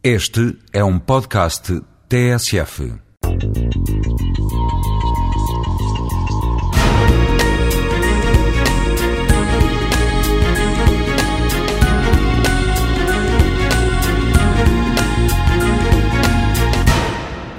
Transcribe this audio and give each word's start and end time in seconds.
Este 0.00 0.56
é 0.72 0.84
um 0.84 0.96
podcast 0.96 1.82
TSF. 2.08 2.92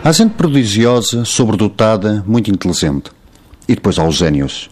Há 0.02 0.12
gente 0.14 0.34
prodigiosa, 0.36 1.26
sobredotada, 1.26 2.24
muito 2.26 2.50
inteligente. 2.50 3.12
E 3.68 3.76
depois 3.76 4.00
há 4.00 4.08
os 4.08 4.16
gênios. 4.16 4.70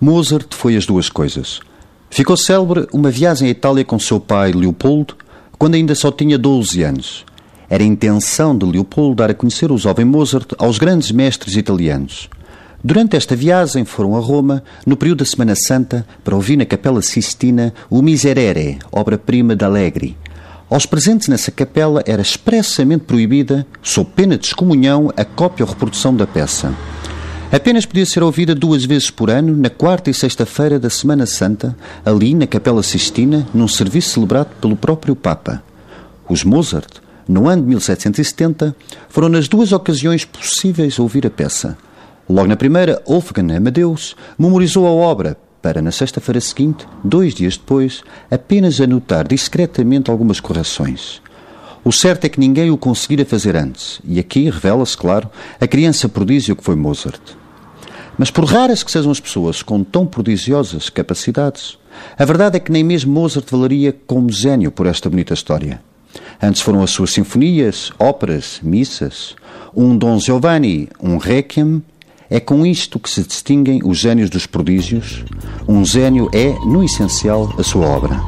Mozart 0.00 0.54
foi 0.54 0.74
as 0.74 0.86
duas 0.86 1.10
coisas. 1.10 1.60
Ficou 2.08 2.34
célebre 2.34 2.88
uma 2.94 3.10
viagem 3.10 3.48
à 3.48 3.50
Itália 3.50 3.84
com 3.84 3.98
seu 3.98 4.18
pai 4.18 4.52
Leopoldo, 4.52 5.14
quando 5.60 5.74
ainda 5.74 5.94
só 5.94 6.10
tinha 6.10 6.38
12 6.38 6.82
anos. 6.82 7.26
Era 7.68 7.84
intenção 7.84 8.56
de 8.56 8.64
Leopoldo 8.64 9.16
dar 9.16 9.28
a 9.28 9.34
conhecer 9.34 9.70
o 9.70 9.76
jovem 9.76 10.06
Mozart 10.06 10.54
aos 10.56 10.78
grandes 10.78 11.12
mestres 11.12 11.54
italianos. 11.54 12.30
Durante 12.82 13.14
esta 13.14 13.36
viagem 13.36 13.84
foram 13.84 14.16
a 14.16 14.20
Roma, 14.20 14.64
no 14.86 14.96
período 14.96 15.18
da 15.18 15.26
Semana 15.26 15.54
Santa, 15.54 16.06
para 16.24 16.34
ouvir 16.34 16.56
na 16.56 16.64
Capela 16.64 17.02
Sistina 17.02 17.74
o 17.90 18.00
Miserere, 18.00 18.78
obra-prima 18.90 19.54
de 19.54 19.62
Allegri. 19.62 20.16
Aos 20.70 20.86
presentes 20.86 21.28
nessa 21.28 21.50
capela 21.50 22.02
era 22.06 22.22
expressamente 22.22 23.04
proibida, 23.04 23.66
sob 23.82 24.08
pena 24.16 24.38
de 24.38 24.46
excomunhão, 24.46 25.12
a 25.14 25.26
cópia 25.26 25.66
ou 25.66 25.70
reprodução 25.70 26.16
da 26.16 26.26
peça. 26.26 26.74
Apenas 27.52 27.84
podia 27.84 28.06
ser 28.06 28.22
ouvida 28.22 28.54
duas 28.54 28.84
vezes 28.84 29.10
por 29.10 29.28
ano, 29.28 29.56
na 29.56 29.68
quarta 29.68 30.08
e 30.08 30.14
sexta-feira 30.14 30.78
da 30.78 30.88
Semana 30.88 31.26
Santa, 31.26 31.76
ali 32.04 32.32
na 32.32 32.46
Capela 32.46 32.80
Sistina, 32.80 33.44
num 33.52 33.66
serviço 33.66 34.10
celebrado 34.10 34.50
pelo 34.60 34.76
próprio 34.76 35.16
Papa. 35.16 35.60
Os 36.28 36.44
Mozart, 36.44 36.98
no 37.26 37.48
ano 37.48 37.62
de 37.62 37.68
1770, 37.70 38.76
foram 39.08 39.28
nas 39.28 39.48
duas 39.48 39.72
ocasiões 39.72 40.24
possíveis 40.24 41.00
ouvir 41.00 41.26
a 41.26 41.30
peça. 41.30 41.76
Logo 42.28 42.46
na 42.46 42.54
primeira, 42.54 43.02
Wolfgang 43.04 43.52
Amadeus 43.52 44.14
memorizou 44.38 44.86
a 44.86 44.92
obra 44.92 45.36
para, 45.60 45.82
na 45.82 45.90
sexta-feira 45.90 46.40
seguinte, 46.40 46.86
dois 47.02 47.34
dias 47.34 47.56
depois, 47.56 48.04
apenas 48.30 48.80
anotar 48.80 49.26
discretamente 49.26 50.08
algumas 50.08 50.38
correções. 50.38 51.20
O 51.82 51.90
certo 51.90 52.26
é 52.26 52.28
que 52.28 52.38
ninguém 52.38 52.70
o 52.70 52.78
conseguira 52.78 53.24
fazer 53.24 53.56
antes, 53.56 54.00
e 54.04 54.20
aqui 54.20 54.44
revela-se, 54.44 54.96
claro, 54.96 55.28
a 55.60 55.66
criança 55.66 56.08
prodígio 56.08 56.54
que 56.54 56.62
foi 56.62 56.76
Mozart. 56.76 57.39
Mas 58.20 58.30
por 58.30 58.44
raras 58.44 58.82
que 58.82 58.90
sejam 58.90 59.10
as 59.10 59.18
pessoas 59.18 59.62
com 59.62 59.82
tão 59.82 60.04
prodigiosas 60.04 60.90
capacidades, 60.90 61.78
a 62.18 62.24
verdade 62.26 62.58
é 62.58 62.60
que 62.60 62.70
nem 62.70 62.84
mesmo 62.84 63.10
Mozart 63.10 63.50
valeria 63.50 63.96
como 64.06 64.30
gênio 64.30 64.70
por 64.70 64.84
esta 64.84 65.08
bonita 65.08 65.32
história. 65.32 65.80
Antes 66.42 66.60
foram 66.60 66.82
as 66.82 66.90
suas 66.90 67.12
sinfonias, 67.12 67.90
óperas, 67.98 68.60
missas, 68.62 69.34
um 69.74 69.96
Dom 69.96 70.18
Giovanni, 70.18 70.90
um 71.02 71.16
Requiem. 71.16 71.82
É 72.28 72.38
com 72.38 72.66
isto 72.66 73.00
que 73.00 73.08
se 73.08 73.26
distinguem 73.26 73.80
os 73.82 73.96
gênios 73.96 74.28
dos 74.28 74.44
prodígios. 74.44 75.24
Um 75.66 75.82
gênio 75.82 76.28
é, 76.34 76.50
no 76.66 76.84
essencial, 76.84 77.50
a 77.56 77.62
sua 77.62 77.86
obra. 77.86 78.20